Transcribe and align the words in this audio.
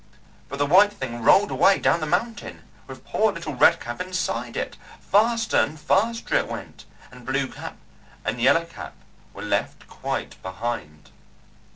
But 0.49 0.57
the 0.57 0.65
white 0.65 0.91
thing 0.91 1.21
rolled 1.21 1.51
away 1.51 1.77
down 1.77 1.99
the 1.99 2.07
mountain 2.07 2.63
with 2.87 3.05
poor 3.05 3.31
little 3.31 3.53
Red 3.53 3.79
Cap 3.79 4.01
inside 4.01 4.57
it; 4.57 4.75
faster 4.99 5.57
and 5.57 5.79
faster 5.79 6.33
it 6.37 6.47
went, 6.47 6.85
and 7.11 7.23
Blue 7.23 7.47
Cap 7.47 7.77
and 8.25 8.41
Yellow 8.41 8.65
Cap 8.65 8.95
were 9.31 9.43
left 9.43 9.87
quite 9.87 10.41
behind. 10.41 11.11